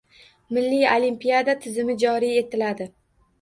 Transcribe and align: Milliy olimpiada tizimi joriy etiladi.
Milliy 0.57 0.85
olimpiada 0.93 1.55
tizimi 1.67 1.97
joriy 2.05 2.41
etiladi. 2.41 2.89